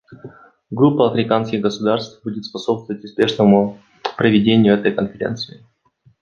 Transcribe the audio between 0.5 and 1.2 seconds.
Группа